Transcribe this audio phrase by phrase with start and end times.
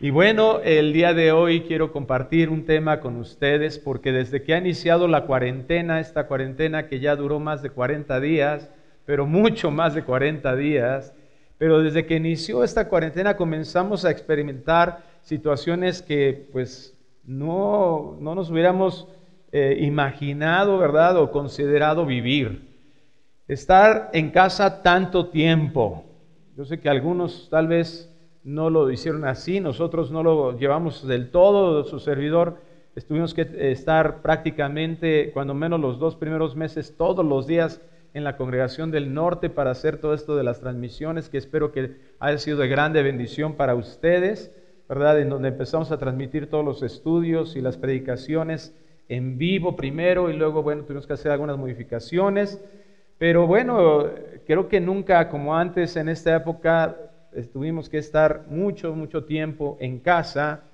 [0.00, 4.52] Y bueno, el día de hoy quiero compartir un tema con ustedes porque desde que
[4.52, 8.68] ha iniciado la cuarentena, esta cuarentena que ya duró más de 40 días,
[9.06, 11.14] pero mucho más de 40 días,
[11.58, 18.50] pero desde que inició esta cuarentena comenzamos a experimentar situaciones que pues no, no nos
[18.50, 19.06] hubiéramos
[19.52, 21.16] eh, imaginado, ¿verdad?
[21.18, 22.68] O considerado vivir.
[23.46, 26.04] Estar en casa tanto tiempo.
[26.56, 28.10] Yo sé que algunos tal vez
[28.44, 32.58] no lo hicieron así, nosotros no lo llevamos del todo, su servidor
[32.94, 37.80] estuvimos que estar prácticamente, cuando menos los dos primeros meses, todos los días
[38.12, 41.96] en la congregación del norte para hacer todo esto de las transmisiones, que espero que
[42.20, 44.54] haya sido de grande bendición para ustedes,
[44.88, 45.20] ¿verdad?
[45.20, 48.76] En donde empezamos a transmitir todos los estudios y las predicaciones
[49.08, 52.62] en vivo primero y luego, bueno, tuvimos que hacer algunas modificaciones.
[53.18, 54.06] Pero bueno,
[54.46, 56.96] creo que nunca como antes en esta época
[57.52, 60.64] tuvimos que estar mucho, mucho tiempo en casa,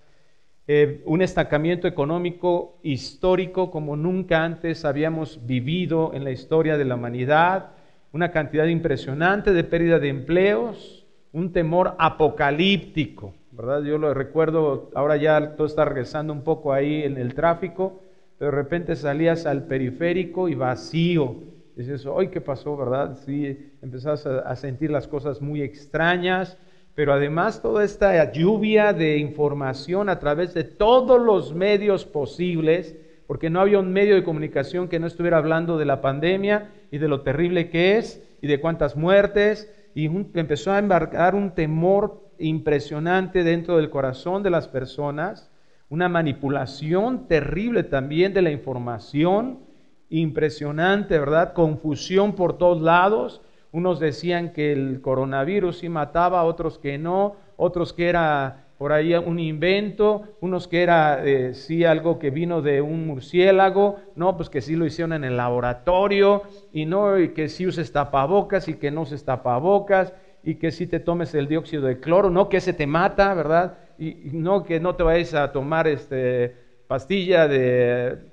[0.66, 6.94] eh, un estancamiento económico histórico como nunca antes habíamos vivido en la historia de la
[6.94, 7.70] humanidad,
[8.12, 13.82] una cantidad impresionante de pérdida de empleos, un temor apocalíptico, ¿verdad?
[13.82, 18.00] Yo lo recuerdo, ahora ya todo está regresando un poco ahí en el tráfico,
[18.38, 21.36] pero de repente salías al periférico y vacío,
[21.80, 23.16] Dices, hoy qué pasó, ¿verdad?
[23.24, 26.58] Sí, empezás a, sentir las cosas muy extrañas,
[26.94, 32.94] pero además toda esta lluvia de información a través de todos los medios posibles,
[33.26, 36.98] porque no había un medio de comunicación que no estuviera hablando de la pandemia y
[36.98, 42.30] de lo terrible que es y de cuántas muertes, y empezó a embarcar un temor
[42.38, 45.50] impresionante dentro del corazón de las personas,
[45.88, 49.69] una manipulación terrible también de la información,
[50.10, 51.52] impresionante, ¿verdad?
[51.52, 53.40] Confusión por todos lados.
[53.72, 59.14] Unos decían que el coronavirus sí mataba, otros que no, otros que era por ahí
[59.14, 64.48] un invento, unos que era eh, sí algo que vino de un murciélago, no, pues
[64.48, 68.74] que sí lo hicieron en el laboratorio, y no, y que sí uses tapabocas y
[68.74, 72.56] que no uses tapabocas, y que sí te tomes el dióxido de cloro, no que
[72.56, 73.74] ese te mata, ¿verdad?
[73.98, 76.56] Y, no que no te vayas a tomar este
[76.90, 77.48] pastilla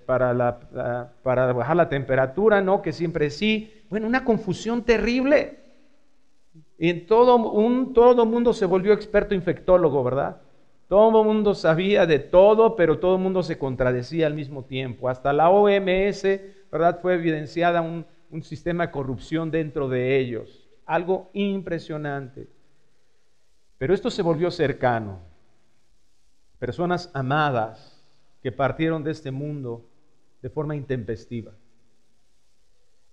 [0.08, 0.34] para,
[1.54, 2.82] bajar la temperatura, ¿no?
[2.82, 3.72] Que siempre sí.
[3.88, 5.60] Bueno, una confusión terrible.
[6.80, 10.38] En todo, un, todo mundo se volvió experto infectólogo, ¿verdad?
[10.88, 15.08] Todo el mundo sabía de todo, pero todo el mundo se contradecía al mismo tiempo.
[15.08, 16.24] Hasta la OMS,
[16.72, 16.98] ¿verdad?
[17.00, 20.68] Fue evidenciada un sistema de corrupción dentro de ellos.
[20.88, 22.48] Algo impresionante.
[23.78, 25.20] Pero esto se volvió cercano.
[26.58, 27.97] Personas amadas,
[28.42, 29.86] que partieron de este mundo
[30.42, 31.54] de forma intempestiva,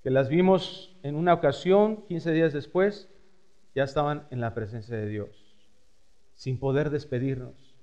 [0.02, 3.08] que las vimos en una ocasión, 15 días después,
[3.74, 5.56] ya estaban en la presencia de Dios,
[6.34, 7.74] sin poder despedirnos,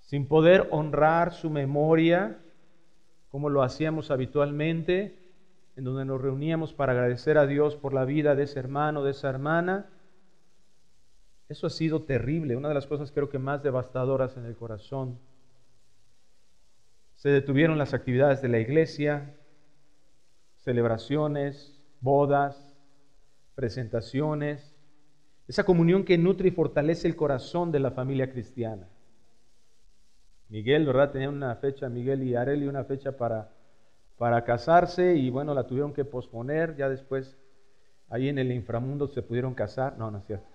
[0.00, 2.38] sin poder honrar su memoria
[3.30, 5.16] como lo hacíamos habitualmente,
[5.76, 9.12] en donde nos reuníamos para agradecer a Dios por la vida de ese hermano, de
[9.12, 9.86] esa hermana.
[11.48, 15.18] Eso ha sido terrible, una de las cosas creo que más devastadoras en el corazón
[17.20, 19.34] se detuvieron las actividades de la iglesia,
[20.56, 22.74] celebraciones, bodas,
[23.54, 24.74] presentaciones,
[25.46, 28.88] esa comunión que nutre y fortalece el corazón de la familia cristiana.
[30.48, 31.10] Miguel, ¿verdad?
[31.10, 33.50] Tenía una fecha, Miguel y Areli, una fecha para,
[34.16, 37.36] para casarse y bueno, la tuvieron que posponer, ya después
[38.08, 40.46] ahí en el inframundo se pudieron casar, no, no es cierto.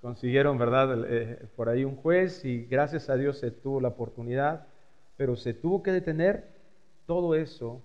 [0.00, 1.04] Consiguieron, ¿verdad?
[1.06, 4.68] Eh, por ahí un juez y gracias a Dios se tuvo la oportunidad
[5.18, 6.48] pero se tuvo que detener
[7.04, 7.82] todo eso.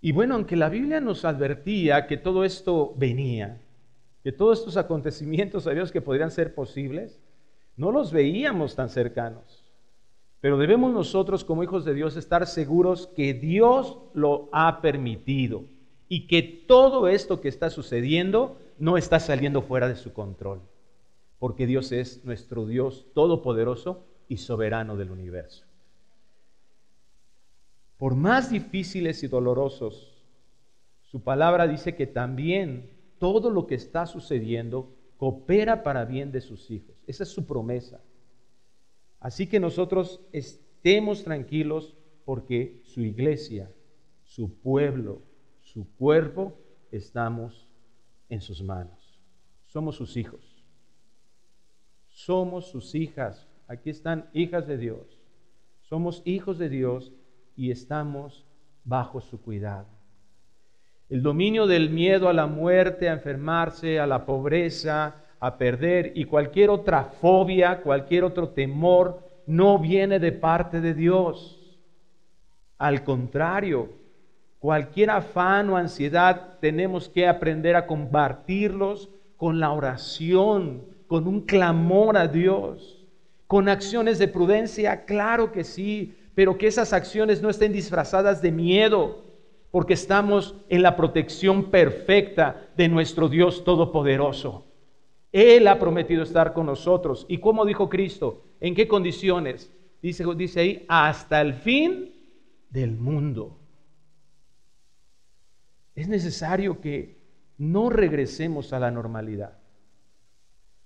[0.00, 3.62] Y bueno, aunque la Biblia nos advertía que todo esto venía,
[4.24, 7.20] que todos estos acontecimientos sabíamos que podrían ser posibles,
[7.76, 9.64] no los veíamos tan cercanos.
[10.40, 15.64] Pero debemos nosotros como hijos de Dios estar seguros que Dios lo ha permitido
[16.08, 20.62] y que todo esto que está sucediendo no está saliendo fuera de su control,
[21.38, 25.65] porque Dios es nuestro Dios todopoderoso y soberano del universo
[27.98, 30.12] por más difíciles y dolorosos,
[31.02, 36.70] su palabra dice que también todo lo que está sucediendo coopera para bien de sus
[36.70, 36.94] hijos.
[37.06, 38.02] Esa es su promesa.
[39.18, 43.72] Así que nosotros estemos tranquilos porque su iglesia,
[44.24, 45.22] su pueblo,
[45.62, 46.58] su cuerpo,
[46.90, 47.68] estamos
[48.28, 49.20] en sus manos.
[49.64, 50.64] Somos sus hijos.
[52.08, 53.46] Somos sus hijas.
[53.68, 55.22] Aquí están hijas de Dios.
[55.80, 57.12] Somos hijos de Dios
[57.56, 58.44] y estamos
[58.84, 59.86] bajo su cuidado.
[61.08, 66.24] El dominio del miedo a la muerte, a enfermarse, a la pobreza, a perder y
[66.24, 71.78] cualquier otra fobia, cualquier otro temor no viene de parte de Dios.
[72.78, 73.90] Al contrario,
[74.58, 82.16] cualquier afán o ansiedad tenemos que aprender a combatirlos con la oración, con un clamor
[82.16, 83.06] a Dios,
[83.46, 88.52] con acciones de prudencia, claro que sí, pero que esas acciones no estén disfrazadas de
[88.52, 89.24] miedo,
[89.70, 94.66] porque estamos en la protección perfecta de nuestro Dios Todopoderoso.
[95.32, 97.24] Él ha prometido estar con nosotros.
[97.26, 98.44] ¿Y cómo dijo Cristo?
[98.60, 99.72] ¿En qué condiciones?
[100.02, 102.14] Dice, dice ahí, hasta el fin
[102.68, 103.58] del mundo.
[105.94, 107.16] Es necesario que
[107.56, 109.56] no regresemos a la normalidad,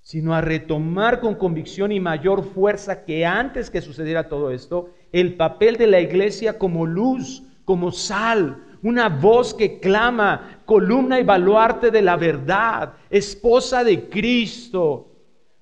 [0.01, 5.35] sino a retomar con convicción y mayor fuerza que antes que sucediera todo esto, el
[5.35, 11.91] papel de la iglesia como luz, como sal, una voz que clama, columna y baluarte
[11.91, 15.07] de la verdad, esposa de Cristo.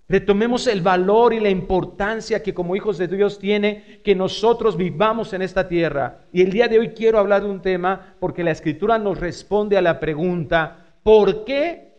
[0.09, 5.35] Retomemos el valor y la importancia que como hijos de Dios tiene que nosotros vivamos
[5.35, 6.23] en esta tierra.
[6.33, 9.77] Y el día de hoy quiero hablar de un tema porque la escritura nos responde
[9.77, 11.93] a la pregunta, ¿por qué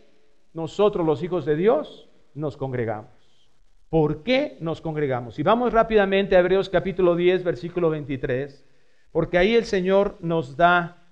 [0.52, 3.19] nosotros los hijos de Dios nos congregamos?
[3.90, 5.38] ¿Por qué nos congregamos?
[5.40, 8.64] Y vamos rápidamente a Hebreos capítulo 10, versículo 23,
[9.10, 11.02] porque ahí el Señor nos da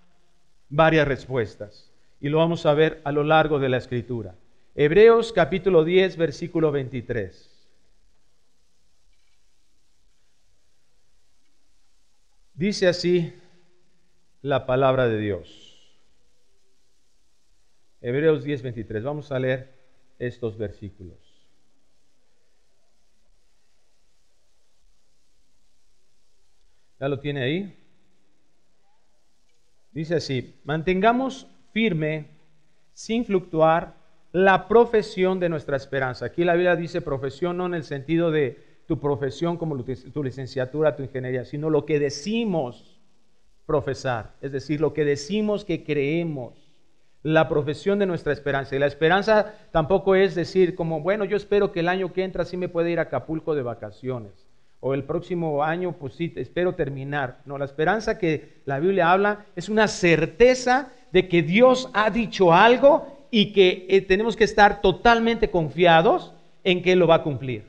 [0.69, 1.93] varias respuestas.
[2.21, 4.37] Y lo vamos a ver a lo largo de la escritura.
[4.77, 7.59] Hebreos capítulo 10, versículo 23.
[12.55, 13.35] Dice así
[14.41, 15.99] la palabra de Dios.
[18.01, 19.03] Hebreos 10, 23.
[19.03, 19.75] Vamos a leer
[20.21, 21.28] estos versículos.
[27.01, 27.77] ¿Ya lo tiene ahí?
[29.93, 32.27] Dice así, mantengamos firme,
[32.93, 33.95] sin fluctuar,
[34.33, 36.27] la profesión de nuestra esperanza.
[36.27, 40.97] Aquí la Biblia dice profesión no en el sentido de tu profesión como tu licenciatura,
[40.97, 43.01] tu ingeniería, sino lo que decimos
[43.67, 46.55] profesar, es decir, lo que decimos que creemos,
[47.23, 48.75] la profesión de nuestra esperanza.
[48.77, 52.45] Y la esperanza tampoco es decir como, bueno, yo espero que el año que entra
[52.45, 54.48] sí me pueda ir a Acapulco de vacaciones
[54.81, 57.41] o el próximo año, pues sí, espero terminar.
[57.45, 62.53] No, la esperanza que la Biblia habla es una certeza de que Dios ha dicho
[62.53, 66.33] algo y que eh, tenemos que estar totalmente confiados
[66.65, 67.65] en que Él lo va a cumplir.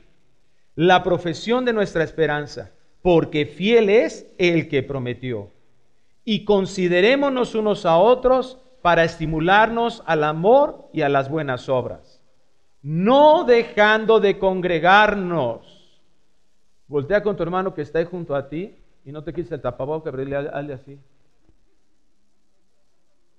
[0.76, 2.70] La profesión de nuestra esperanza,
[3.02, 5.50] porque fiel es el que prometió.
[6.24, 12.22] Y considerémonos unos a otros para estimularnos al amor y a las buenas obras,
[12.82, 15.79] no dejando de congregarnos
[16.90, 19.60] Voltea con tu hermano que está ahí junto a ti y no te quites el
[19.60, 20.98] tapabocas, pero hazle así.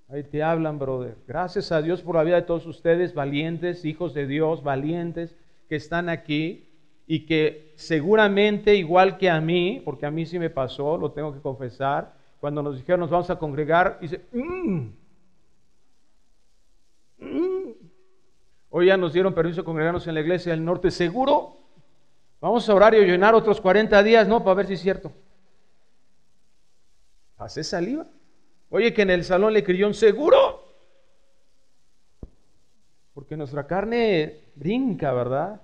[0.08, 1.18] Ahí te hablan, brother.
[1.28, 5.36] Gracias a Dios por la vida de todos ustedes, valientes, hijos de Dios, valientes,
[5.68, 6.66] que están aquí
[7.06, 11.34] y que seguramente, igual que a mí, porque a mí sí me pasó, lo tengo
[11.34, 14.86] que confesar, cuando nos dijeron nos vamos a congregar, dice, mmm,
[18.70, 21.61] hoy ya nos dieron permiso de congregarnos en la iglesia del norte, seguro
[22.42, 24.42] Vamos a orar y llenar otros 40 días, ¿no?
[24.42, 25.12] Para ver si es cierto.
[27.38, 28.04] Hace saliva.
[28.68, 30.64] Oye, que en el salón le creyó un seguro.
[33.14, 35.60] Porque nuestra carne brinca, ¿verdad?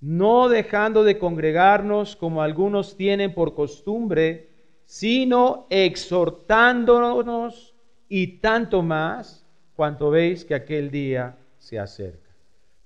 [0.00, 4.48] No dejando de congregarnos como algunos tienen por costumbre,
[4.86, 7.74] sino exhortándonos
[8.08, 12.30] y tanto más cuanto veis que aquel día se acerca.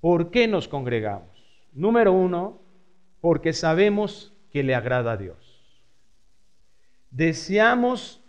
[0.00, 1.29] ¿Por qué nos congregamos?
[1.72, 2.58] Número uno,
[3.20, 5.36] porque sabemos que le agrada a Dios.
[7.10, 8.20] Deseamos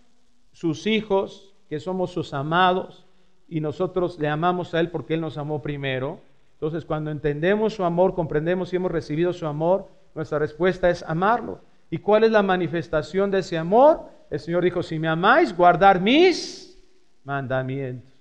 [0.51, 3.05] sus hijos, que somos sus amados,
[3.47, 6.19] y nosotros le amamos a Él porque Él nos amó primero.
[6.53, 11.59] Entonces, cuando entendemos su amor, comprendemos y hemos recibido su amor, nuestra respuesta es amarlo.
[11.89, 14.01] ¿Y cuál es la manifestación de ese amor?
[14.29, 16.81] El Señor dijo, si me amáis, guardar mis
[17.23, 18.11] mandamientos.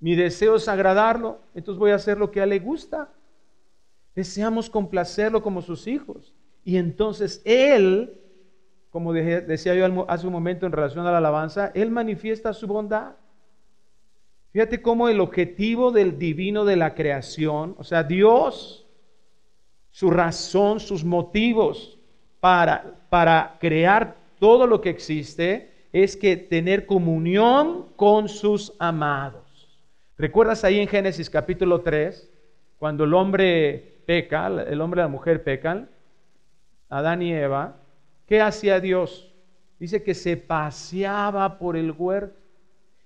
[0.00, 3.08] Mi deseo es agradarlo, entonces voy a hacer lo que a Él le gusta.
[4.14, 6.34] Deseamos complacerlo como sus hijos.
[6.64, 8.20] Y entonces Él,
[8.90, 13.16] como decía yo hace un momento en relación a la alabanza, Él manifiesta su bondad.
[14.52, 18.86] Fíjate cómo el objetivo del divino de la creación, o sea, Dios,
[19.90, 21.98] su razón, sus motivos
[22.38, 29.42] para, para crear todo lo que existe, es que tener comunión con sus amados.
[30.18, 32.30] ¿Recuerdas ahí en Génesis capítulo 3,
[32.78, 35.88] cuando el hombre peca, el hombre y la mujer pecan,
[36.88, 37.76] Adán y Eva,
[38.26, 39.34] ¿qué hacía Dios?
[39.78, 42.36] Dice que se paseaba por el huerto.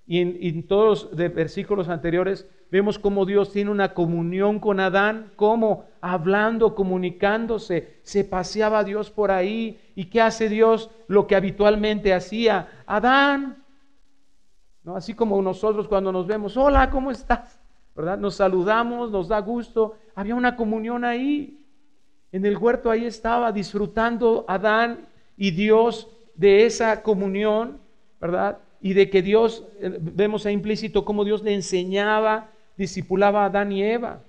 [0.09, 5.85] Y en, todos los versículos anteriores Vemos cómo Dios tiene una comunión con Adán, cómo
[6.01, 9.81] hablando, comunicándose, se paseaba Dios por ahí.
[9.95, 10.91] ¿Y qué hace Dios?
[11.07, 12.69] Lo que habitualmente hacía.
[12.87, 13.63] Adán,
[14.83, 14.97] ¿no?
[14.97, 17.61] así como nosotros cuando nos vemos, hola, ¿cómo estás?
[17.95, 18.19] ¿Verdad?
[18.19, 19.95] Nos saludamos, nos da gusto.
[20.17, 21.61] Había una comunión ahí.
[22.33, 25.07] En el huerto ahí estaba disfrutando Adán
[25.37, 27.79] y Dios de esa comunión,
[28.21, 28.59] ¿verdad?
[28.81, 33.73] Y de que Dios, eh, vemos ahí implícito cómo Dios le enseñaba discipulaba a Adán
[33.73, 34.21] y Eva.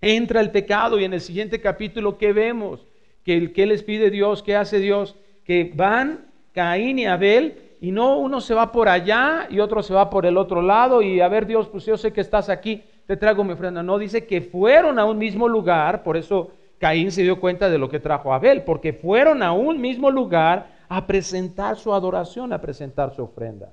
[0.00, 2.86] Entra el pecado y en el siguiente capítulo, ¿qué vemos?
[3.24, 4.42] Que, ¿Qué les pide Dios?
[4.42, 5.16] ¿Qué hace Dios?
[5.44, 9.94] Que van Caín y Abel y no uno se va por allá y otro se
[9.94, 12.82] va por el otro lado y a ver Dios, pues yo sé que estás aquí,
[13.06, 13.82] te traigo mi ofrenda.
[13.82, 17.78] No, dice que fueron a un mismo lugar, por eso Caín se dio cuenta de
[17.78, 22.60] lo que trajo Abel, porque fueron a un mismo lugar a presentar su adoración, a
[22.60, 23.72] presentar su ofrenda.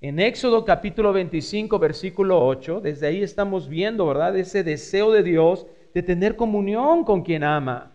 [0.00, 4.34] En Éxodo capítulo 25, versículo 8, desde ahí estamos viendo, ¿verdad?
[4.36, 7.92] Ese deseo de Dios de tener comunión con quien ama.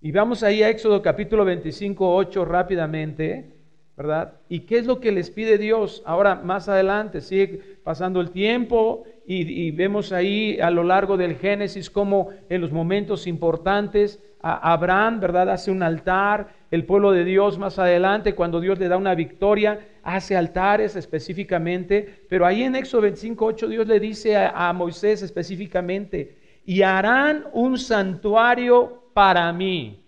[0.00, 3.57] Y vamos ahí a Éxodo capítulo 25, 8 rápidamente,
[3.98, 4.34] ¿verdad?
[4.48, 6.04] ¿Y qué es lo que les pide Dios?
[6.06, 11.90] Ahora, más adelante, sigue pasando el tiempo y, vemos ahí a lo largo del Génesis
[11.90, 15.50] cómo en los momentos importantes a Abraham, ¿verdad?
[15.50, 19.80] Hace un altar, el pueblo de Dios más adelante, cuando Dios le da una victoria,
[20.04, 26.36] hace altares específicamente, pero ahí en Éxodo 25.8 Dios le dice a, a Moisés específicamente,
[26.64, 30.04] y harán un santuario para mí.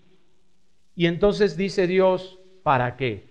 [0.94, 3.29] Y entonces dice Dios, ¿para qué?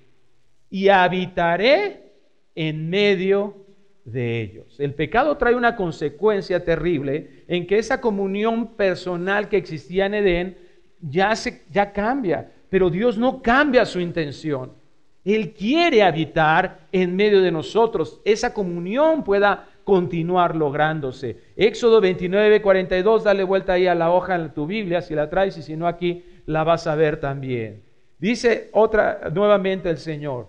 [0.69, 2.11] Y habitaré
[2.55, 3.65] en medio
[4.05, 4.79] de ellos.
[4.79, 10.57] El pecado trae una consecuencia terrible en que esa comunión personal que existía en Edén
[11.01, 14.71] ya, se, ya cambia, pero Dios no cambia su intención.
[15.23, 18.19] Él quiere habitar en medio de nosotros.
[18.25, 21.37] Esa comunión pueda continuar lográndose.
[21.55, 25.57] Éxodo 29, 42, dale vuelta ahí a la hoja en tu Biblia, si la traes,
[25.57, 27.83] y si no aquí la vas a ver también.
[28.17, 30.47] Dice otra, nuevamente el Señor.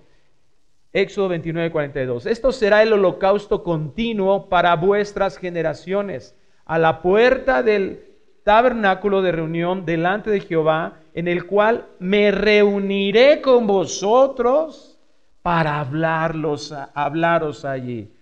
[0.92, 2.26] Éxodo 29, 42.
[2.26, 6.37] Esto será el holocausto continuo para vuestras generaciones.
[6.64, 8.04] A la puerta del
[8.42, 14.99] tabernáculo de reunión delante de Jehová, en el cual me reuniré con vosotros
[15.42, 18.12] para hablarlos, hablaros allí.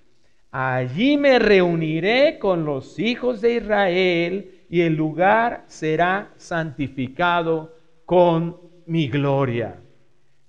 [0.50, 8.56] Allí me reuniré con los hijos de Israel y el lugar será santificado con
[8.86, 9.80] mi gloria.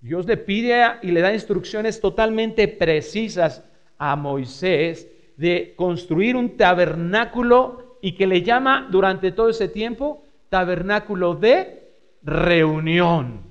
[0.01, 3.63] Dios le pide y le da instrucciones totalmente precisas
[3.98, 11.36] a Moisés de construir un tabernáculo y que le llama durante todo ese tiempo tabernáculo
[11.36, 11.84] de
[12.24, 13.41] reunión.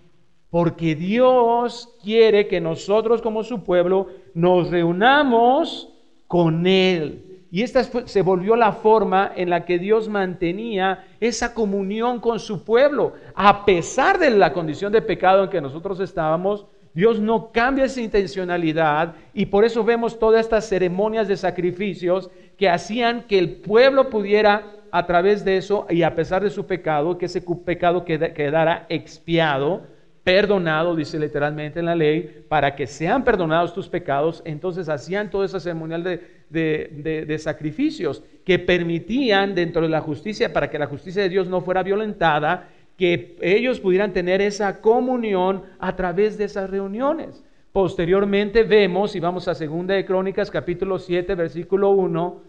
[0.51, 5.93] Porque Dios quiere que nosotros como su pueblo nos reunamos
[6.27, 7.28] con Él.
[7.51, 12.63] Y esta se volvió la forma en la que Dios mantenía esa comunión con su
[12.63, 13.15] pueblo.
[13.35, 18.01] A pesar de la condición de pecado en que nosotros estábamos, Dios no cambia esa
[18.01, 24.11] intencionalidad y por eso vemos todas estas ceremonias de sacrificios que hacían que el pueblo
[24.11, 28.87] pudiera a través de eso y a pesar de su pecado, que ese pecado quedara
[28.89, 29.83] expiado,
[30.29, 35.47] perdonado, dice literalmente en la ley, para que sean perdonados tus pecados, entonces hacían toda
[35.47, 41.23] esa ceremonial de, de, sacrificios que permitían dentro de la justicia, para que la justicia
[41.23, 42.69] de Dios no fuera violentada,
[42.99, 47.43] que ellos pudieran tener esa comunión a través de esas reuniones.
[47.73, 52.43] Posteriormente vemos, y vamos a Segunda de Crónicas, capítulo 7, versículo 1,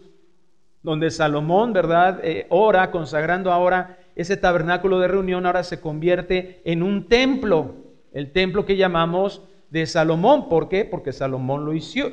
[0.83, 6.83] donde Salomón, ¿verdad?, eh, ora, consagrando ahora ese tabernáculo de reunión, ahora se convierte en
[6.83, 7.75] un templo,
[8.11, 10.49] el templo que llamamos de Salomón.
[10.49, 10.85] ¿Por qué?
[10.85, 12.09] Porque Salomón lo hizo,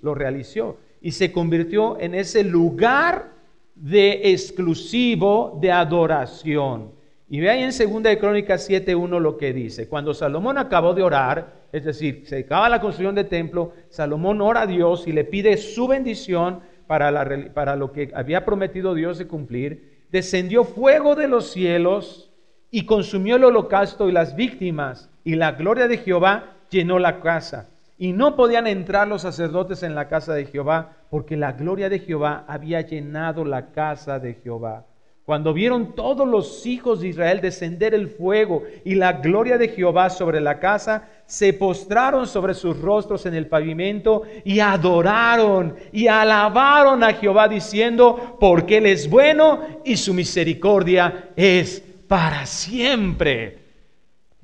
[0.00, 3.32] lo, realizó, y se convirtió en ese lugar
[3.74, 6.92] de exclusivo de adoración.
[7.28, 9.88] Y ve ahí en 2 de Crónicas 7.1 lo que dice.
[9.88, 14.62] Cuando Salomón acabó de orar, es decir, se acaba la construcción del templo, Salomón ora
[14.62, 19.26] a Dios y le pide su bendición para, para lo que había prometido Dios de
[19.26, 19.95] cumplir.
[20.10, 22.30] Descendió fuego de los cielos
[22.70, 27.68] y consumió el holocausto y las víctimas, y la gloria de Jehová llenó la casa.
[27.98, 32.00] Y no podían entrar los sacerdotes en la casa de Jehová, porque la gloria de
[32.00, 34.84] Jehová había llenado la casa de Jehová.
[35.26, 40.08] Cuando vieron todos los hijos de Israel descender el fuego y la gloria de Jehová
[40.08, 47.02] sobre la casa, se postraron sobre sus rostros en el pavimento y adoraron y alabaron
[47.02, 53.58] a Jehová diciendo, porque Él es bueno y su misericordia es para siempre.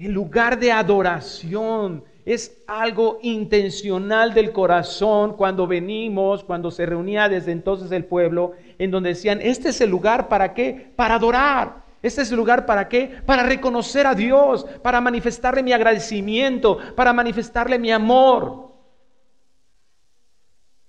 [0.01, 7.53] El lugar de adoración, es algo intencional del corazón cuando venimos, cuando se reunía desde
[7.53, 10.93] entonces el pueblo, en donde decían, este es el lugar para qué?
[10.95, 11.83] Para adorar.
[12.03, 13.23] Este es el lugar para qué?
[13.25, 18.73] Para reconocer a Dios, para manifestarle mi agradecimiento, para manifestarle mi amor.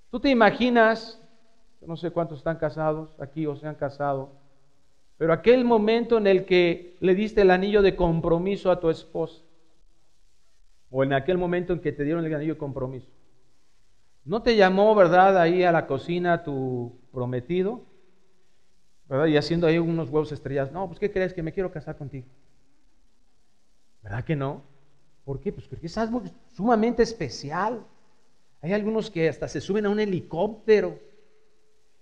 [0.09, 1.19] ¿Tú te imaginas?
[1.81, 4.31] No sé cuántos están casados aquí o se han casado,
[5.17, 9.41] pero aquel momento en el que le diste el anillo de compromiso a tu esposa,
[10.95, 13.09] o en aquel momento en que te dieron el anillo de compromiso,
[14.23, 17.81] ¿no te llamó, verdad, ahí a la cocina tu prometido?
[19.09, 19.25] ¿verdad?
[19.25, 20.71] Y haciendo ahí unos huevos estrellados.
[20.71, 21.33] No, pues ¿qué crees?
[21.33, 22.27] Que me quiero casar contigo.
[24.03, 24.61] ¿Verdad que no?
[25.25, 25.51] ¿Por qué?
[25.51, 26.21] Pues porque es algo
[26.51, 27.83] sumamente especial.
[28.61, 30.99] Hay algunos que hasta se suben a un helicóptero.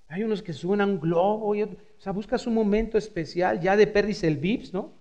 [0.10, 1.51] Hay unos que suben a un globo.
[1.51, 1.55] o
[1.98, 3.62] sea, buscas un momento especial.
[3.62, 4.91] Ya de perdis el VIPS, ¿no?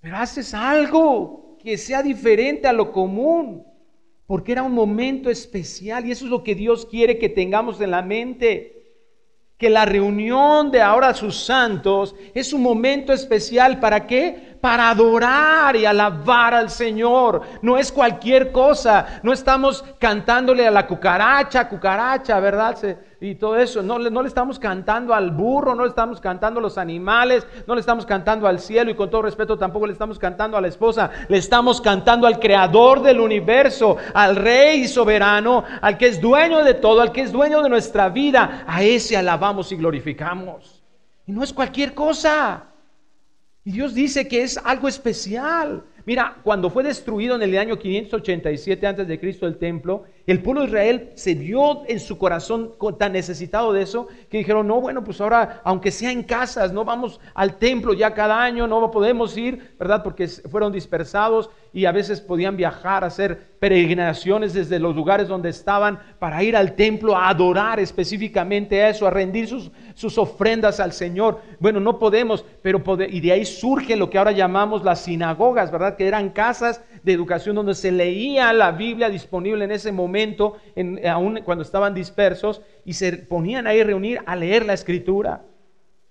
[0.00, 3.66] Pero haces algo que sea diferente a lo común.
[4.26, 6.06] Porque era un momento especial.
[6.06, 8.78] Y eso es lo que Dios quiere que tengamos en la mente
[9.58, 14.56] que la reunión de ahora sus santos es un momento especial para qué?
[14.60, 17.42] Para adorar y alabar al Señor.
[17.60, 19.20] No es cualquier cosa.
[19.24, 22.78] No estamos cantándole a la cucaracha, cucaracha, ¿verdad?
[23.20, 23.82] Y todo eso.
[23.82, 27.74] No, no le estamos cantando al burro, no le estamos cantando a los animales, no
[27.74, 30.68] le estamos cantando al cielo y con todo respeto tampoco le estamos cantando a la
[30.68, 31.10] esposa.
[31.28, 36.74] Le estamos cantando al creador del universo, al rey soberano, al que es dueño de
[36.74, 38.64] todo, al que es dueño de nuestra vida.
[38.66, 40.82] A ese alabamos y glorificamos.
[41.26, 42.64] Y no es cualquier cosa.
[43.64, 45.84] Y Dios dice que es algo especial.
[46.06, 50.60] Mira, cuando fue destruido en el año 587 antes de Cristo el templo, el pueblo
[50.60, 55.02] de Israel se vio en su corazón tan necesitado de eso que dijeron, no, bueno,
[55.02, 59.36] pues ahora, aunque sea en casas, no vamos al templo ya cada año, no podemos
[59.38, 60.02] ir, ¿verdad?
[60.02, 65.98] Porque fueron dispersados y a veces podían viajar, hacer peregrinaciones desde los lugares donde estaban
[66.18, 70.92] para ir al templo a adorar específicamente a eso, a rendir sus, sus ofrendas al
[70.92, 71.40] Señor.
[71.58, 75.96] Bueno, no podemos, pero y de ahí surge lo que ahora llamamos las sinagogas, ¿verdad?
[75.96, 81.06] Que eran casas de educación donde se leía la Biblia disponible en ese momento, en,
[81.08, 85.42] aún cuando estaban dispersos, y se ponían ahí a reunir a leer la escritura.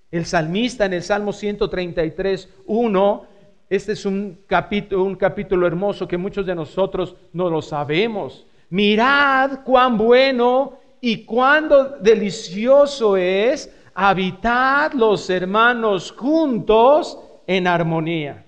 [0.09, 3.27] El salmista en el Salmo 133, 1,
[3.69, 8.47] este es un capítulo, un capítulo hermoso que muchos de nosotros no lo sabemos.
[8.71, 11.69] Mirad cuán bueno y cuán
[12.01, 18.46] delicioso es habitar los hermanos juntos en armonía.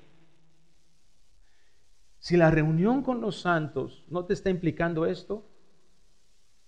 [2.29, 5.43] Si la reunión con los santos no te está implicando esto,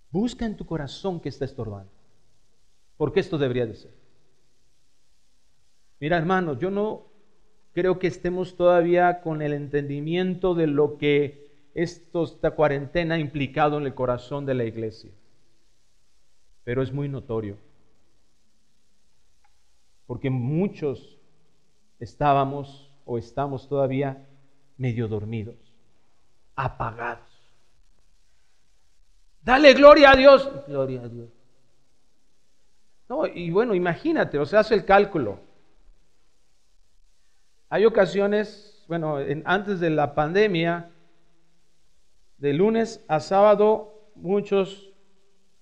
[0.10, 1.92] busca en tu corazón que está estorbando.
[2.98, 3.92] Porque esto debería de ser.
[6.00, 7.04] Mira, hermanos, yo no
[7.74, 13.78] creo que estemos todavía con el entendimiento de lo que esto, esta cuarentena ha implicado
[13.78, 15.12] en el corazón de la iglesia.
[16.64, 17.56] Pero es muy notorio.
[20.08, 21.20] Porque muchos
[22.00, 24.26] estábamos o estamos todavía
[24.82, 25.56] medio dormidos,
[26.56, 27.30] apagados.
[29.44, 30.50] Dale gloria a Dios.
[30.68, 31.30] Gloria a Dios.
[33.08, 35.40] No, y bueno, imagínate, o sea, hace el cálculo.
[37.70, 40.90] Hay ocasiones, bueno, antes de la pandemia,
[42.40, 44.92] de lunes a sábado, muchos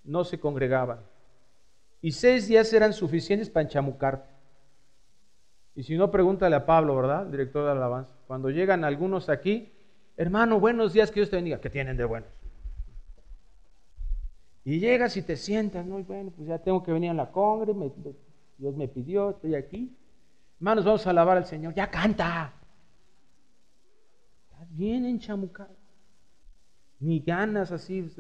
[0.06, 1.02] no se congregaban.
[2.02, 4.30] Y seis días eran suficientes para enchamucar.
[5.76, 7.26] Y si no, pregúntale a Pablo, ¿verdad?
[7.26, 8.19] Director de alabanza.
[8.30, 9.72] Cuando llegan algunos aquí,
[10.16, 11.60] hermano, buenos días, que Dios te bendiga.
[11.60, 12.30] ¿Qué tienen de buenos?
[14.64, 15.98] Y llegas y te sientas, ¿no?
[16.04, 17.74] bueno, pues ya tengo que venir a la congre,
[18.60, 19.98] Dios me pidió, estoy aquí.
[20.60, 21.74] Hermanos, vamos a alabar al Señor.
[21.74, 22.54] Ya canta.
[24.52, 25.76] Estás bien enchamucado.
[27.00, 28.14] Ni ganas así.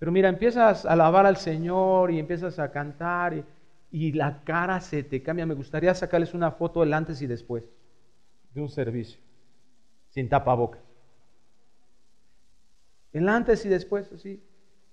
[0.00, 3.44] Pero mira, empiezas a alabar al Señor y empiezas a cantar
[3.92, 5.46] y, la cara se te cambia.
[5.46, 7.62] Me gustaría sacarles una foto del antes y después
[8.58, 9.20] de un servicio.
[10.10, 10.80] Sin tapabocas.
[13.12, 14.42] El antes y después, así.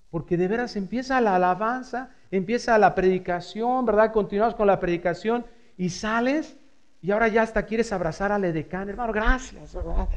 [0.10, 4.14] Porque de veras empieza la alabanza, empieza la predicación, ¿verdad?
[4.14, 5.46] Continuamos con la predicación
[5.78, 6.56] y sales
[7.02, 10.08] y ahora ya hasta quieres abrazar al edecán, hermano, gracias, ¿verdad?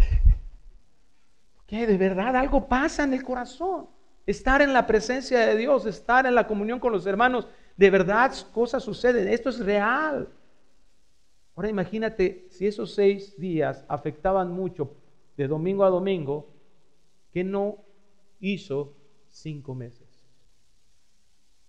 [1.66, 3.88] Que de verdad algo pasa en el corazón.
[4.26, 8.32] Estar en la presencia de Dios, estar en la comunión con los hermanos, de verdad
[8.52, 10.28] cosas suceden, esto es real.
[11.58, 14.94] Ahora imagínate si esos seis días afectaban mucho
[15.36, 16.46] de domingo a domingo,
[17.32, 17.78] que no
[18.38, 18.94] hizo
[19.26, 20.06] cinco meses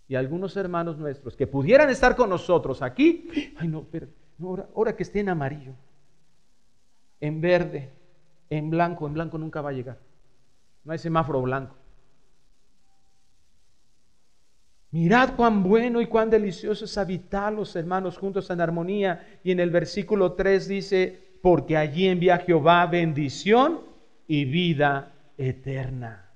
[0.06, 4.06] y algunos hermanos nuestros que pudieran estar con nosotros aquí, ay no, pero
[4.40, 5.72] ahora, ahora que esté en amarillo,
[7.18, 7.90] en verde,
[8.48, 9.98] en blanco, en blanco nunca va a llegar.
[10.84, 11.74] No hay semáforo blanco.
[14.92, 19.38] Mirad cuán bueno y cuán delicioso es habitar los hermanos juntos en armonía.
[19.44, 23.80] Y en el versículo 3 dice, porque allí envía Jehová bendición
[24.26, 26.30] y vida eterna.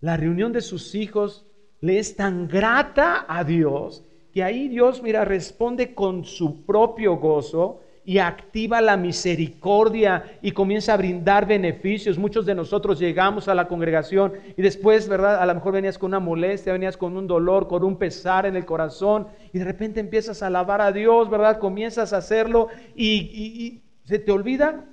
[0.00, 1.46] La reunión de sus hijos
[1.80, 7.80] le es tan grata a Dios que ahí Dios, mira, responde con su propio gozo
[8.10, 12.18] y activa la misericordia y comienza a brindar beneficios.
[12.18, 15.40] Muchos de nosotros llegamos a la congregación y después, ¿verdad?
[15.40, 18.56] A lo mejor venías con una molestia, venías con un dolor, con un pesar en
[18.56, 21.60] el corazón y de repente empiezas a alabar a Dios, ¿verdad?
[21.60, 24.86] Comienzas a hacerlo y, se te olvida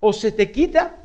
[0.00, 0.96] o se te quita.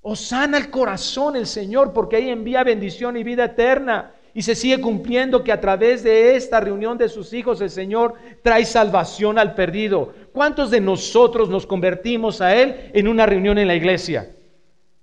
[0.00, 4.14] O sana el corazón el Señor porque ahí envía bendición y vida eterna.
[4.34, 8.14] Y se sigue cumpliendo que a través de esta reunión de sus hijos el Señor
[8.42, 10.14] trae salvación al perdido.
[10.32, 14.30] ¿Cuántos de nosotros nos convertimos a Él en una reunión en la iglesia?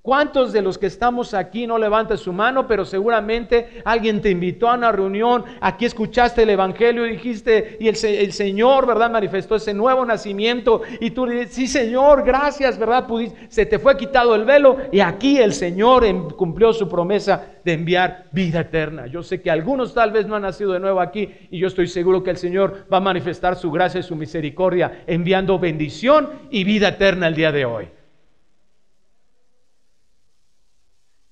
[0.02, 4.70] ¿Cuántos de los que estamos aquí no levantan su mano, pero seguramente alguien te invitó
[4.70, 9.12] a una reunión, aquí escuchaste el Evangelio y dijiste, y el, Señor, ¿verdad?
[9.12, 13.08] Manifestó ese nuevo nacimiento y tú dices, sí Señor, gracias, ¿verdad?
[13.50, 16.06] se te fue quitado el velo y aquí el Señor
[16.38, 19.06] cumplió su promesa de enviar vida eterna.
[19.08, 21.88] Yo sé que algunos tal vez no han nacido de nuevo aquí y yo estoy
[21.88, 26.64] seguro que el Señor va a manifestar su gracia y su misericordia enviando bendición y
[26.64, 27.99] vida eterna el día de hoy.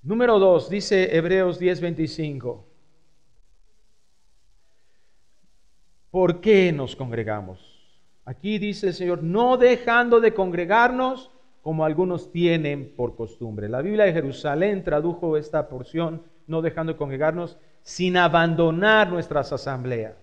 [0.08, 2.64] Número dos, dice Hebreos 10:25.
[6.10, 7.60] ¿Por qué nos congregamos?
[8.24, 11.30] Aquí dice el Señor, no dejando de congregarnos
[11.62, 13.68] como algunos tienen por costumbre.
[13.68, 20.16] La Biblia de Jerusalén tradujo esta porción, no dejando de congregarnos, sin abandonar nuestras asambleas.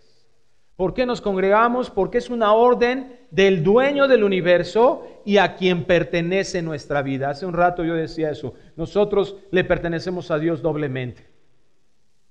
[0.76, 1.90] ¿Por qué nos congregamos?
[1.90, 7.28] Porque es una orden del dueño del universo y a quien pertenece nuestra vida.
[7.28, 8.54] Hace un rato yo decía eso.
[8.76, 11.26] Nosotros le pertenecemos a Dios doblemente.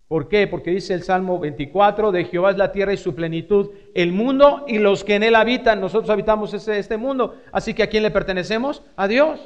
[0.08, 0.48] ¿Por qué?
[0.48, 4.66] Porque dice el Salmo 24, de Jehová es la tierra y su plenitud, el mundo
[4.68, 5.82] y los que en él habitan.
[5.82, 7.36] Nosotros habitamos este mundo.
[7.52, 8.84] Así que ¿a quién le pertenecemos?
[8.96, 9.40] A Dios.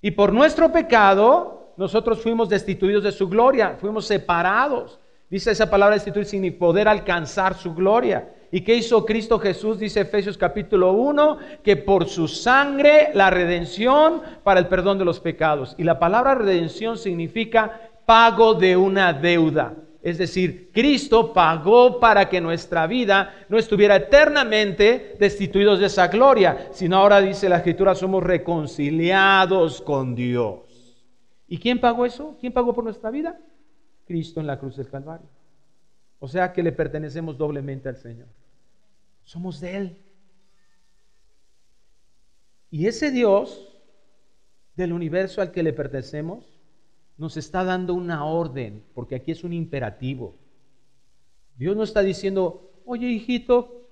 [0.00, 5.00] Y por nuestro pecado, nosotros fuimos destituidos de su gloria, fuimos separados.
[5.30, 8.32] Dice esa palabra destituir sin poder alcanzar su gloria.
[8.54, 9.80] ¿Y qué hizo Cristo Jesús?
[9.80, 15.18] Dice Efesios capítulo 1, que por su sangre la redención para el perdón de los
[15.18, 15.74] pecados.
[15.76, 19.74] Y la palabra redención significa pago de una deuda.
[20.04, 26.68] Es decir, Cristo pagó para que nuestra vida no estuviera eternamente destituidos de esa gloria,
[26.70, 30.60] sino ahora dice la escritura, somos reconciliados con Dios.
[31.48, 32.36] ¿Y quién pagó eso?
[32.38, 33.36] ¿Quién pagó por nuestra vida?
[34.06, 35.26] Cristo en la cruz del Calvario.
[36.20, 38.28] O sea que le pertenecemos doblemente al Señor.
[39.24, 40.04] Somos de Él.
[42.70, 43.68] Y ese Dios
[44.76, 46.60] del universo al que le pertenecemos
[47.16, 50.36] nos está dando una orden, porque aquí es un imperativo.
[51.56, 53.88] Dios no está diciendo, oye hijito,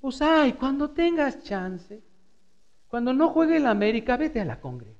[0.00, 2.02] pues ay, cuando tengas chance,
[2.88, 4.94] cuando no juegue el América, vete a la congre.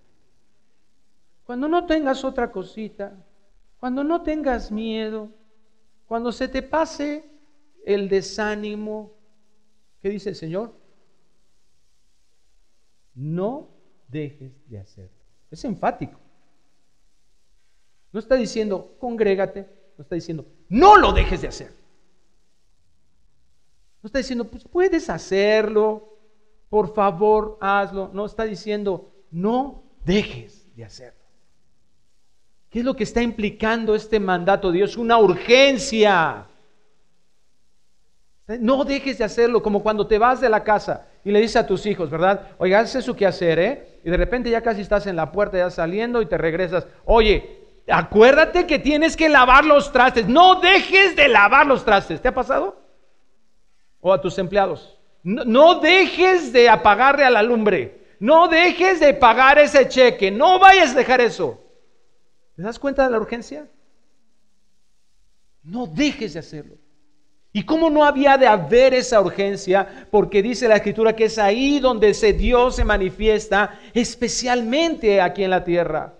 [1.44, 3.24] Cuando no tengas otra cosita,
[3.78, 5.30] cuando no tengas miedo,
[6.06, 7.24] cuando se te pase
[7.84, 9.17] el desánimo,
[10.00, 10.74] ¿qué dice el Señor?
[13.14, 13.68] No
[14.08, 15.18] dejes de hacerlo.
[15.50, 16.18] Es enfático.
[18.12, 21.72] No está diciendo, congrégate, no está diciendo, no lo dejes de hacer.
[24.02, 26.16] No está diciendo, pues puedes hacerlo,
[26.68, 28.10] por favor, hazlo.
[28.12, 31.18] No está diciendo, no dejes de hacerlo.
[32.70, 34.96] ¿Qué es lo que está implicando este mandato de Dios?
[34.96, 36.46] Una urgencia.
[38.48, 41.66] No dejes de hacerlo como cuando te vas de la casa y le dices a
[41.66, 42.52] tus hijos, ¿verdad?
[42.56, 44.00] Oiga, haces su hacer, ¿eh?
[44.02, 46.86] Y de repente ya casi estás en la puerta, ya saliendo y te regresas.
[47.04, 50.26] Oye, acuérdate que tienes que lavar los trastes.
[50.26, 52.22] No dejes de lavar los trastes.
[52.22, 52.80] ¿Te ha pasado?
[54.00, 54.98] O a tus empleados.
[55.22, 58.06] No, no dejes de apagarle a la lumbre.
[58.18, 60.30] No dejes de pagar ese cheque.
[60.30, 61.60] No vayas a dejar eso.
[62.56, 63.68] ¿Te das cuenta de la urgencia?
[65.62, 66.76] No dejes de hacerlo.
[67.52, 70.06] ¿Y cómo no había de haber esa urgencia?
[70.10, 75.50] Porque dice la escritura que es ahí donde ese Dios se manifiesta, especialmente aquí en
[75.50, 76.17] la tierra.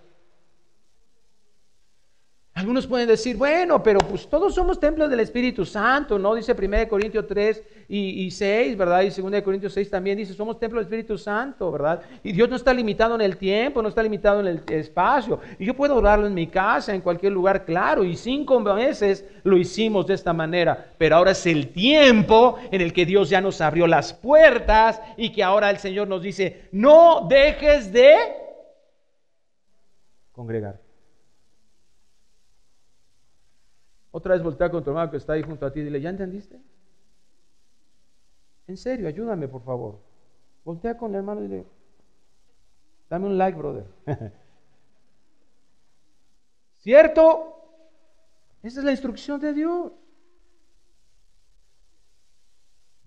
[2.59, 6.35] Algunos pueden decir, bueno, pero pues todos somos templos del Espíritu Santo, ¿no?
[6.35, 9.03] Dice 1 Corintios 3 y, 6, ¿verdad?
[9.03, 12.03] Y 2 Corintios 6 también dice, somos templo del Espíritu Santo, ¿verdad?
[12.25, 15.38] Y Dios no está limitado en el tiempo, no está limitado en el espacio.
[15.61, 18.03] Y yo puedo orarlo en mi casa, en cualquier lugar, claro.
[18.03, 20.94] Y cinco meses lo hicimos de esta manera.
[20.99, 25.31] Pero ahora es el tiempo en el que Dios ya nos abrió las puertas y
[25.31, 28.16] que ahora el Señor nos dice, no dejes de
[30.33, 30.88] congregar.
[34.18, 36.11] Otra vez voltea con tu hermano que está ahí junto a ti y dile, ¿ya
[36.11, 36.61] entendiste?
[38.66, 40.00] En serio, ayúdame por favor.
[40.64, 41.66] Voltea con el hermano y dile,
[43.09, 43.87] dame un like, brother.
[46.78, 47.54] ¿Cierto?
[48.61, 49.92] Esa es la instrucción de Dios.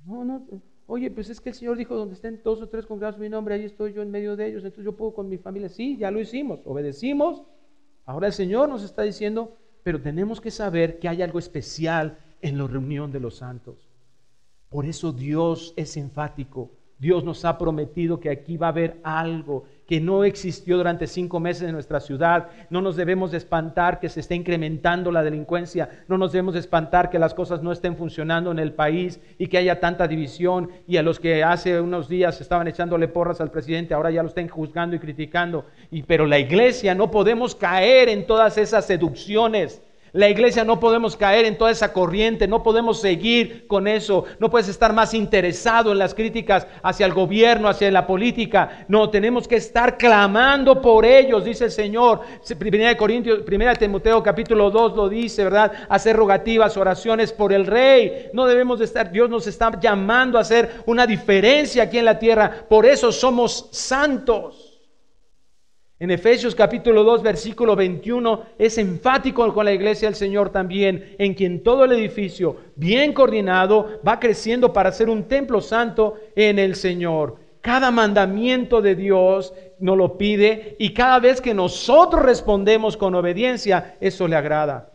[0.06, 0.48] No, no.
[0.88, 3.56] Oye, pues es que el Señor dijo, donde estén dos o tres congregados mi nombre,
[3.56, 5.68] ahí estoy yo en medio de ellos, entonces yo puedo con mi familia.
[5.68, 7.44] Sí, ya lo hicimos, obedecimos.
[8.06, 12.58] Ahora el Señor nos está diciendo, pero tenemos que saber que hay algo especial en
[12.58, 13.90] la reunión de los santos.
[14.70, 16.72] Por eso Dios es enfático.
[16.98, 21.42] Dios nos ha prometido que aquí va a haber algo que no existió durante cinco
[21.42, 22.48] meses en nuestra ciudad.
[22.70, 25.90] No nos debemos de espantar que se esté incrementando la delincuencia.
[26.08, 29.48] No nos debemos de espantar que las cosas no estén funcionando en el país y
[29.48, 30.70] que haya tanta división.
[30.88, 34.30] Y a los que hace unos días estaban echándole porras al presidente, ahora ya lo
[34.30, 35.66] estén juzgando y criticando.
[35.92, 39.82] Y, pero la iglesia no podemos caer en todas esas seducciones
[40.14, 44.50] la iglesia no podemos caer en toda esa corriente, no podemos seguir con eso, no
[44.50, 48.86] puedes estar más interesado en las críticas hacia el gobierno, hacia la política.
[48.90, 52.22] No, tenemos que estar clamando por ellos, dice el Señor.
[52.60, 55.72] Primera de Corintios, Primera de Timoteo capítulo 2 lo dice, ¿verdad?
[55.88, 58.30] Hacer rogativas, oraciones por el rey.
[58.34, 62.20] No debemos de estar, Dios nos está llamando a hacer una diferencia aquí en la
[62.20, 62.66] tierra.
[62.68, 64.71] Por eso somos santos.
[66.02, 71.36] En Efesios capítulo 2, versículo 21, es enfático con la iglesia del Señor también, en
[71.36, 76.74] quien todo el edificio, bien coordinado, va creciendo para ser un templo santo en el
[76.74, 77.36] Señor.
[77.62, 83.96] Cada mandamiento de Dios nos lo pide y cada vez que nosotros respondemos con obediencia,
[84.02, 84.94] eso le agrada.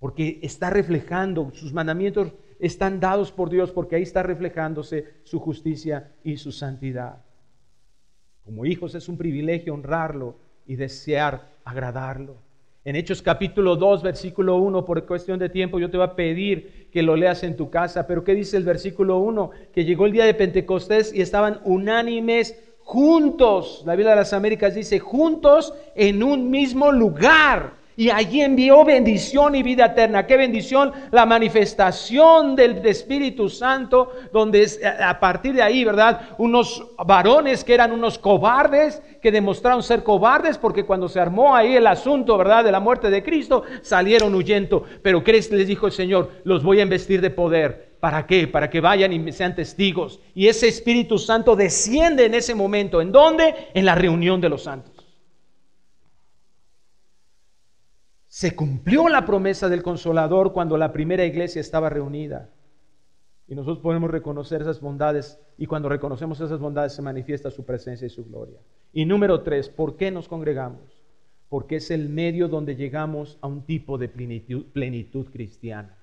[0.00, 6.10] Porque está reflejando, sus mandamientos están dados por Dios, porque ahí está reflejándose su justicia
[6.24, 7.22] y su santidad.
[8.48, 10.34] Como hijos es un privilegio honrarlo
[10.66, 12.36] y desear agradarlo.
[12.82, 16.88] En Hechos capítulo 2, versículo 1, por cuestión de tiempo, yo te voy a pedir
[16.90, 18.06] que lo leas en tu casa.
[18.06, 19.50] Pero ¿qué dice el versículo 1?
[19.70, 23.82] Que llegó el día de Pentecostés y estaban unánimes juntos.
[23.84, 29.56] La Biblia de las Américas dice, juntos en un mismo lugar y allí envió bendición
[29.56, 30.24] y vida eterna.
[30.24, 30.92] ¿Qué bendición?
[31.10, 34.70] La manifestación del Espíritu Santo, donde
[35.04, 36.20] a partir de ahí, ¿verdad?
[36.38, 41.74] Unos varones que eran unos cobardes, que demostraron ser cobardes, porque cuando se armó ahí
[41.74, 42.62] el asunto, ¿verdad?
[42.62, 44.84] De la muerte de Cristo, salieron huyendo.
[45.02, 46.30] Pero ¿qué les dijo el Señor?
[46.44, 47.96] Los voy a investir de poder.
[47.98, 48.46] ¿Para qué?
[48.46, 50.20] Para que vayan y sean testigos.
[50.36, 53.00] Y ese Espíritu Santo desciende en ese momento.
[53.00, 53.56] ¿En dónde?
[53.74, 54.97] En la reunión de los santos.
[58.38, 62.48] Se cumplió la promesa del consolador cuando la primera iglesia estaba reunida.
[63.48, 68.06] Y nosotros podemos reconocer esas bondades y cuando reconocemos esas bondades se manifiesta su presencia
[68.06, 68.60] y su gloria.
[68.92, 71.02] Y número tres, ¿por qué nos congregamos?
[71.48, 75.98] Porque es el medio donde llegamos a un tipo de plenitud, cristiana.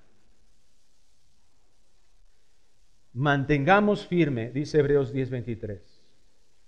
[3.13, 5.79] Mantengamos firme, dice Hebreos 10:23,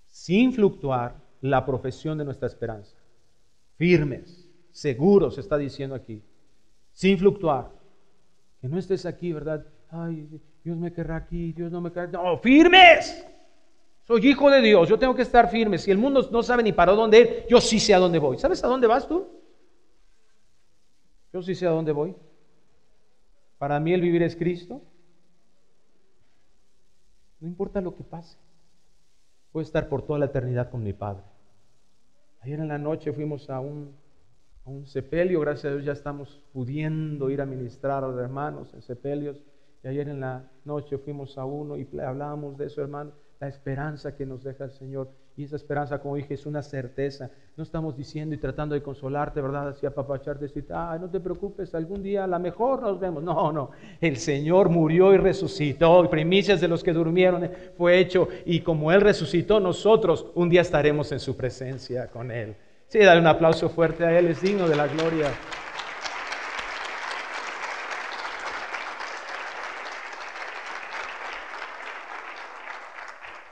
[0.06, 2.96] sin fluctuar la profesión de nuestra esperanza.
[3.76, 4.47] Firmes
[4.78, 6.22] seguro se está diciendo aquí,
[6.94, 7.72] sin fluctuar.
[8.62, 9.66] Que no estés aquí, ¿verdad?
[9.90, 10.30] Ay,
[10.64, 12.08] Dios me querrá aquí, Dios no me querrá.
[12.08, 13.26] No, firmes.
[14.04, 15.80] Soy hijo de Dios, yo tengo que estar firme.
[15.80, 18.38] Si el mundo no sabe ni para dónde ir, yo sí sé a dónde voy.
[18.38, 19.28] ¿Sabes a dónde vas tú?
[21.34, 22.16] Yo sí sé a dónde voy.
[23.58, 24.82] Para mí el vivir es Cristo.
[27.40, 28.38] No importa lo que pase.
[29.52, 31.24] Voy a estar por toda la eternidad con mi Padre.
[32.42, 34.07] Ayer en la noche fuimos a un
[34.68, 38.82] un sepelio, gracias a Dios ya estamos pudiendo ir a ministrar a los hermanos en
[38.82, 39.38] sepelios.
[39.84, 44.16] Y ayer en la noche fuimos a uno y hablábamos de eso, hermano, la esperanza
[44.16, 45.10] que nos deja el Señor.
[45.38, 47.30] Y esa esperanza, como dije, es una certeza.
[47.56, 49.70] No estamos diciendo y tratando de consolarte, ¿verdad?
[49.70, 53.22] Así apapacharte, decir, ah, no te preocupes, algún día a lo mejor nos vemos.
[53.24, 53.70] No, no.
[54.02, 56.04] El Señor murió y resucitó.
[56.04, 58.28] Y primicias de los que durmieron eh, fue hecho.
[58.46, 62.56] Y como Él resucitó, nosotros un día estaremos en su presencia con Él.
[62.90, 65.30] Sí, dale un aplauso fuerte a Él, es digno de la gloria.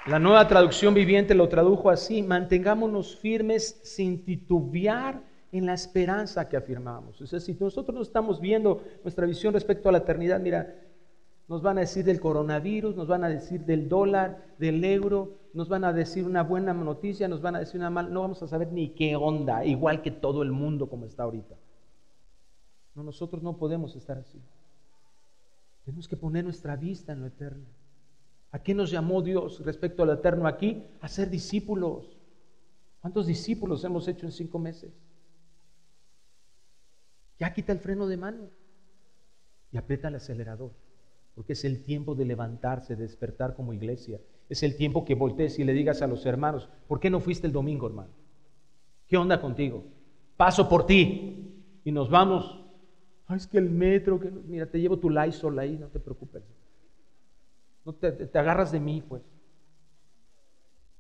[0.06, 5.22] La nueva traducción viviente lo tradujo así, mantengámonos firmes sin titubear
[5.52, 7.20] en la esperanza que afirmamos.
[7.20, 10.74] O sea, si nosotros no estamos viendo nuestra visión respecto a la eternidad, mira,
[11.48, 15.70] nos van a decir del coronavirus, nos van a decir del dólar, del euro, nos
[15.70, 18.48] van a decir una buena noticia, nos van a decir una mala, no vamos a
[18.48, 21.56] saber ni qué onda, igual que todo el mundo como está ahorita.
[22.96, 24.42] No, nosotros no podemos estar así.
[25.84, 27.66] Tenemos que poner nuestra vista en lo eterno.
[28.52, 30.84] ¿A qué nos llamó Dios respecto al eterno aquí?
[31.02, 32.18] A ser discípulos.
[33.02, 34.94] ¿Cuántos discípulos hemos hecho en cinco meses?
[37.38, 38.50] Ya quita el freno de mano
[39.72, 40.72] y aprieta el acelerador,
[41.36, 44.20] porque es el tiempo de levantarse, de despertar como iglesia.
[44.50, 47.46] Es el tiempo que voltees y le digas a los hermanos, ¿por qué no fuiste
[47.46, 48.10] el domingo, hermano?
[49.08, 49.84] ¿Qué onda contigo?
[50.38, 52.64] Paso por ti y nos vamos.
[53.28, 56.42] Ay, es que el metro, mira, te llevo tu Lysol ahí, no te preocupes.
[57.84, 59.22] No te, te agarras de mí, pues.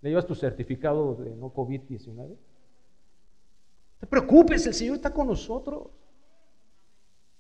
[0.01, 2.15] ¿Le llevas tu certificado de no COVID-19?
[2.15, 2.37] No
[3.99, 5.87] te preocupes, el Señor está con nosotros.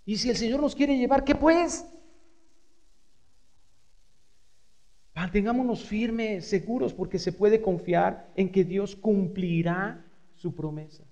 [0.05, 1.85] Y si el Señor nos quiere llevar, ¿qué pues?
[5.15, 11.05] Mantengámonos firmes, seguros, porque se puede confiar en que Dios cumplirá su promesa.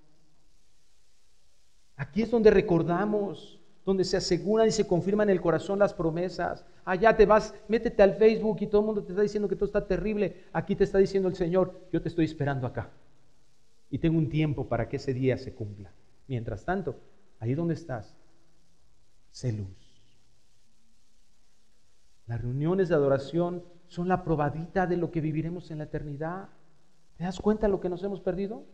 [1.96, 6.66] Aquí es donde recordamos, donde se aseguran y se confirman en el corazón las promesas.
[6.84, 9.66] Allá te vas, métete al Facebook y todo el mundo te está diciendo que todo
[9.66, 10.44] está terrible.
[10.52, 12.90] Aquí te está diciendo el Señor, yo te estoy esperando acá.
[13.90, 15.90] Y tengo un tiempo para que ese día se cumpla.
[16.28, 16.96] Mientras tanto,
[17.40, 18.14] ahí donde estás,
[19.30, 19.68] sé luz.
[22.26, 26.48] Las reuniones de adoración son la probadita de lo que viviremos en la eternidad.
[27.16, 28.64] ¿Te das cuenta de lo que nos hemos perdido?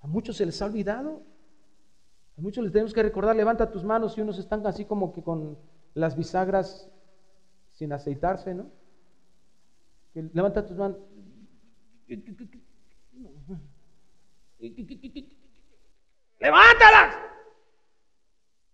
[0.00, 1.22] A muchos se les ha olvidado.
[2.36, 5.22] A muchos les tenemos que recordar, levanta tus manos y unos están así como que
[5.22, 5.58] con
[5.94, 6.90] las bisagras
[7.72, 8.70] sin aceitarse, ¿no?
[10.14, 10.98] levanta tus manos.
[16.40, 17.28] Levántalas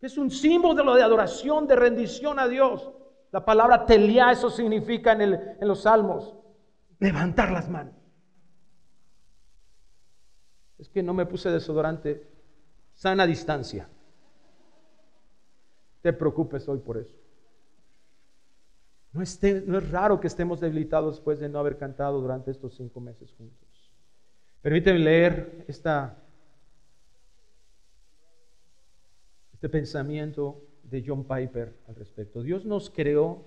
[0.05, 2.93] es un símbolo de adoración, de rendición a Dios.
[3.35, 5.23] La palabra telia, eso significa en,
[5.61, 6.37] en los salmos,
[7.01, 7.97] levantar las manos.
[10.79, 12.31] Es que no me puse desodorante,
[12.95, 13.89] sana distancia.
[16.01, 17.17] Te preocupes hoy por eso.
[19.13, 19.21] No,
[19.67, 23.35] no es raro que estemos debilitados después de no haber cantado durante estos cinco meses
[23.37, 23.91] juntos.
[24.63, 26.23] Permíteme leer esta
[29.55, 30.63] este pensamiento
[30.95, 32.43] de John Piper al respecto.
[32.43, 33.45] Dios nos creó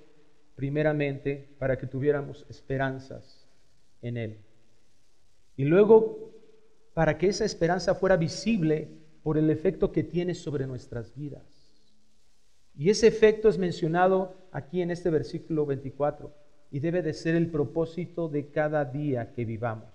[0.55, 3.47] primeramente para que tuviéramos esperanzas
[4.01, 4.38] en Él.
[5.55, 6.33] Y luego
[6.93, 8.89] para que esa esperanza fuera visible
[9.23, 11.43] por el efecto que tiene sobre nuestras vidas.
[12.75, 16.33] Y ese efecto es mencionado aquí en este versículo 24
[16.69, 19.89] y debe de ser el propósito de cada día que vivamos.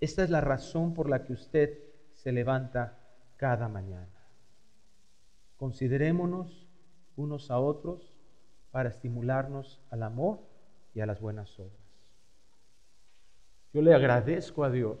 [0.00, 1.78] Esta es la razón por la que usted
[2.14, 2.98] se levanta
[3.36, 4.13] cada mañana.
[5.64, 6.68] Considerémonos
[7.16, 8.14] unos a otros
[8.70, 10.40] para estimularnos al amor
[10.94, 11.80] y a las buenas obras.
[13.72, 15.00] Yo le agradezco a Dios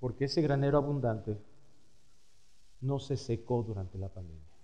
[0.00, 1.38] porque ese granero abundante
[2.80, 4.56] no se secó durante la pandemia.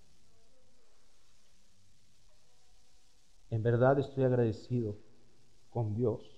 [3.49, 4.97] En verdad estoy agradecido
[5.71, 6.29] con Dios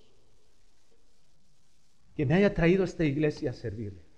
[2.15, 4.10] que me haya traído a esta iglesia a servirle.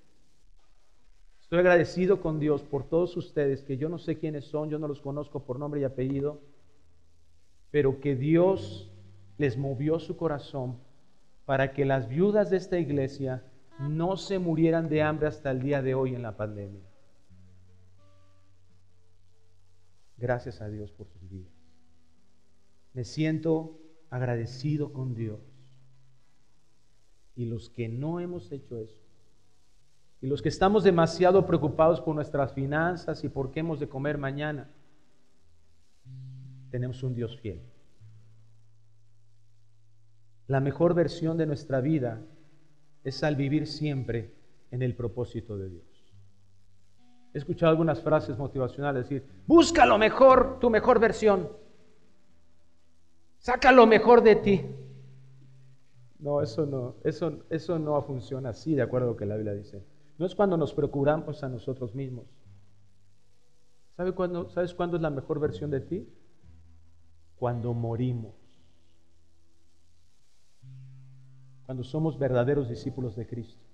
[1.53, 4.87] Estoy agradecido con Dios por todos ustedes, que yo no sé quiénes son, yo no
[4.87, 6.41] los conozco por nombre y apellido,
[7.69, 8.91] pero que Dios
[9.37, 10.79] les movió su corazón
[11.45, 13.43] para que las viudas de esta iglesia
[13.77, 16.81] no se murieran de hambre hasta el día de hoy en la pandemia.
[20.17, 21.53] Gracias a Dios por sus vidas.
[22.93, 25.39] Me siento agradecido con Dios.
[27.35, 29.02] Y los que no hemos hecho eso,
[30.23, 34.17] y los que estamos demasiado preocupados por nuestras finanzas y por qué hemos de comer
[34.17, 34.69] mañana,
[36.71, 37.61] tenemos un Dios fiel.
[40.47, 42.21] La mejor versión de nuestra vida
[43.03, 44.33] es al vivir siempre
[44.71, 46.15] en el propósito de Dios.
[47.33, 51.49] He escuchado algunas frases motivacionales decir, busca lo mejor, tu mejor versión.
[53.39, 54.65] Saca lo mejor de ti.
[56.19, 59.53] No, eso no, eso, eso no funciona así, de acuerdo a lo que la Biblia
[59.53, 59.83] dice.
[60.23, 62.23] No es cuando nos procuramos a nosotros mismos.
[63.97, 66.07] ¿Sabes cuándo, ¿Sabes cuándo es la mejor versión de ti?
[67.35, 68.33] Cuando morimos.
[71.65, 73.65] Cuando somos verdaderos discípulos de Cristo.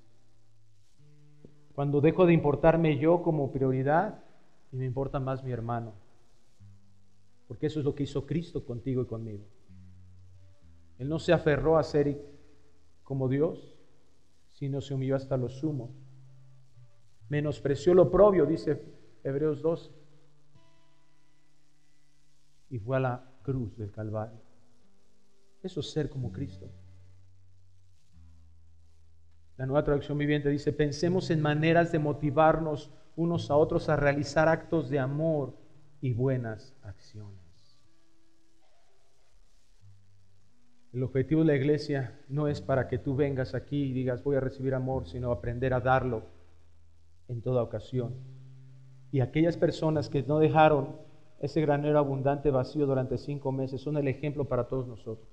[1.76, 4.24] Cuando dejo de importarme yo como prioridad
[4.72, 5.94] y me importa más mi hermano.
[7.48, 9.46] Porque eso es lo que hizo Cristo contigo y conmigo.
[10.98, 12.20] Él no se aferró a ser
[13.04, 13.78] como Dios,
[14.50, 16.09] sino se humilló hasta lo sumo
[17.30, 18.82] Menospreció lo propio, dice
[19.24, 19.92] Hebreos 12.
[22.72, 24.40] Y fue a la cruz del Calvario.
[25.62, 26.68] Eso es ser como Cristo.
[29.58, 34.48] La nueva traducción viviente dice, pensemos en maneras de motivarnos unos a otros a realizar
[34.48, 35.54] actos de amor
[36.02, 37.38] y buenas acciones.
[40.94, 44.38] El objetivo de la iglesia no es para que tú vengas aquí y digas voy
[44.38, 46.39] a recibir amor, sino aprender a darlo
[47.30, 48.14] en toda ocasión.
[49.12, 50.98] Y aquellas personas que no dejaron
[51.40, 55.28] ese granero abundante vacío durante cinco meses son el ejemplo para todos nosotros.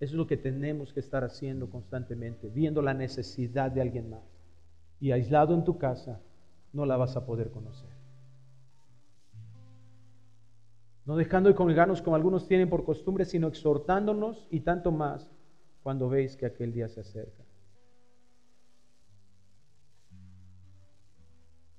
[0.00, 4.22] Eso es lo que tenemos que estar haciendo constantemente, viendo la necesidad de alguien más.
[5.00, 6.20] Y aislado en tu casa,
[6.72, 7.88] no la vas a poder conocer.
[11.06, 15.30] No dejando de congregarnos como algunos tienen por costumbre, sino exhortándonos y tanto más
[15.82, 17.43] cuando veis que aquel día se acerca.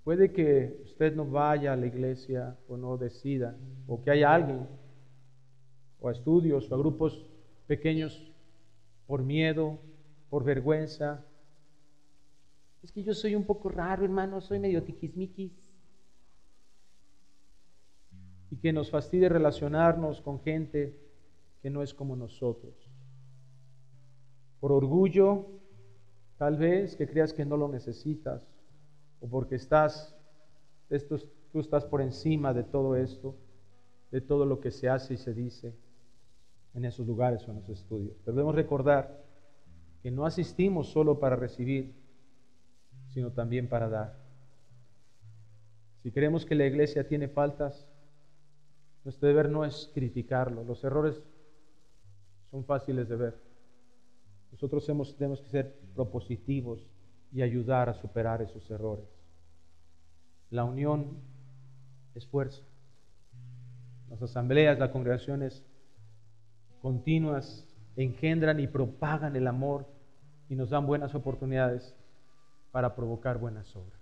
[0.05, 4.67] Puede que usted no vaya a la iglesia o no decida, o que haya alguien,
[5.99, 7.25] o a estudios, o a grupos
[7.65, 8.31] pequeños
[9.07, 9.79] por miedo,
[10.29, 11.25] por vergüenza.
[12.83, 15.73] Es que yo soy un poco raro, hermano, soy medio tiquismiquis.
[18.51, 20.95] Y que nos fastidie relacionarnos con gente
[21.63, 22.75] que no es como nosotros.
[24.59, 25.47] Por orgullo,
[26.37, 28.54] tal vez que creas que no lo necesitas,
[29.19, 30.15] o porque estás,
[31.51, 33.35] tú estás por encima de todo esto,
[34.11, 35.75] de todo lo que se hace y se dice
[36.73, 38.17] en esos lugares o en esos estudios.
[38.23, 39.23] Pero debemos recordar
[40.03, 41.95] que no asistimos solo para recibir,
[43.07, 44.25] sino también para dar.
[46.03, 47.87] Si creemos que la iglesia tiene faltas,
[49.03, 50.63] nuestro deber no es criticarlo.
[50.63, 51.21] Los errores
[52.51, 53.35] son fáciles de ver.
[54.51, 56.87] Nosotros tenemos que ser propositivos
[57.31, 59.05] y ayudar a superar esos errores.
[60.49, 61.17] La unión
[62.13, 62.61] es fuerza.
[64.09, 65.65] Las asambleas, las congregaciones
[66.81, 67.65] continuas
[67.95, 69.87] engendran y propagan el amor
[70.49, 71.95] y nos dan buenas oportunidades
[72.71, 73.94] para provocar buenas obras.